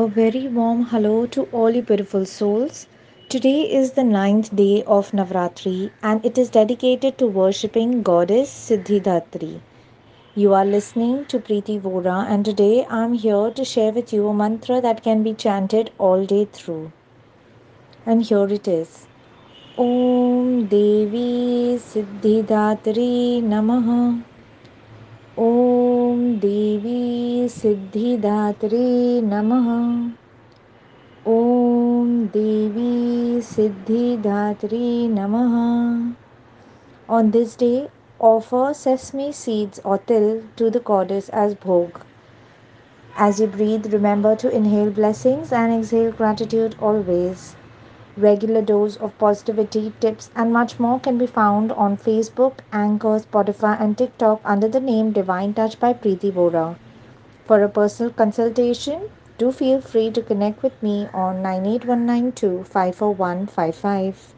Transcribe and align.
A 0.00 0.06
very 0.06 0.46
warm 0.46 0.82
hello 0.90 1.26
to 1.34 1.42
all 1.50 1.70
you 1.76 1.82
beautiful 1.82 2.24
souls. 2.24 2.86
Today 3.28 3.62
is 3.78 3.90
the 3.94 4.04
ninth 4.04 4.54
day 4.54 4.84
of 4.96 5.10
Navratri 5.10 5.90
and 6.04 6.24
it 6.24 6.38
is 6.38 6.50
dedicated 6.56 7.18
to 7.18 7.26
worshipping 7.26 8.04
goddess 8.04 8.48
Siddhidhatri. 8.48 9.58
You 10.36 10.54
are 10.54 10.64
listening 10.64 11.24
to 11.32 11.40
Preeti 11.40 11.80
Vora 11.80 12.18
and 12.28 12.44
today 12.44 12.86
I 12.88 13.02
am 13.06 13.14
here 13.14 13.50
to 13.50 13.64
share 13.64 13.90
with 13.90 14.12
you 14.12 14.28
a 14.28 14.34
mantra 14.42 14.80
that 14.80 15.02
can 15.02 15.24
be 15.24 15.34
chanted 15.34 15.90
all 15.98 16.24
day 16.24 16.44
through. 16.44 16.92
And 18.06 18.22
here 18.22 18.46
it 18.60 18.68
is. 18.68 19.08
Om 19.76 20.66
Devi 20.76 21.76
Siddhidhatri 21.88 23.42
Namaha 23.42 24.22
Om 25.36 26.38
Devi 26.38 26.87
Siddhidatri 27.48 29.20
नमः 29.22 29.68
ॐ 31.30 32.10
देवी 32.34 33.40
सिद्धिदात्री 33.42 35.08
नमः 35.08 35.54
On 37.08 37.30
this 37.30 37.56
day, 37.56 37.88
offer 38.20 38.74
sesame 38.74 39.32
seeds 39.32 39.80
or 39.84 39.98
til 39.98 40.42
to 40.56 40.70
the 40.70 40.80
goddess 40.80 41.28
as 41.30 41.54
bhog. 41.54 42.00
As 43.16 43.40
you 43.40 43.46
breathe, 43.46 43.92
remember 43.92 44.36
to 44.36 44.50
inhale 44.50 44.90
blessings 44.90 45.52
and 45.52 45.72
exhale 45.72 46.12
gratitude 46.12 46.76
always. 46.80 47.56
Regular 48.16 48.62
dose 48.62 48.96
of 48.96 49.18
positivity, 49.18 49.92
tips, 50.00 50.30
and 50.36 50.52
much 50.52 50.78
more 50.78 50.98
can 51.00 51.18
be 51.18 51.26
found 51.26 51.72
on 51.72 51.96
Facebook, 51.96 52.60
Anchor, 52.72 53.18
Spotify, 53.20 53.80
and 53.80 53.98
TikTok 53.98 54.40
under 54.44 54.68
the 54.68 54.80
name 54.80 55.12
Divine 55.12 55.54
Touch 55.54 55.80
by 55.80 55.92
Preeti 55.92 56.32
Vora. 56.32 56.76
For 57.48 57.60
a 57.64 57.68
personal 57.68 58.12
consultation, 58.12 59.10
do 59.38 59.50
feel 59.50 59.80
free 59.80 60.12
to 60.12 60.22
connect 60.22 60.62
with 60.62 60.80
me 60.80 61.08
on 61.12 61.42
98192 61.42 62.62
54155. 62.62 64.34